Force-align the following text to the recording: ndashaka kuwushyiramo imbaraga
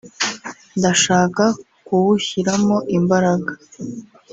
ndashaka 0.77 1.43
kuwushyiramo 1.85 2.77
imbaraga 2.97 3.51